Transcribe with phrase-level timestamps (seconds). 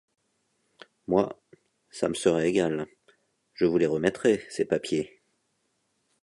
[1.05, 1.39] Moi,
[1.91, 2.87] ça me serait égal,
[3.53, 5.21] je vous les remettrais, ces papiers.